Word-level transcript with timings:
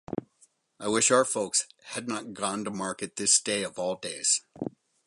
I 0.79 0.87
wish 0.87 1.11
our 1.11 1.23
folks 1.23 1.67
had 1.89 2.07
not 2.07 2.33
gone 2.33 2.63
to 2.63 2.71
market 2.71 3.17
this 3.17 3.39
day 3.39 3.61
of 3.63 3.77
all 3.77 3.97
days. 3.97 4.41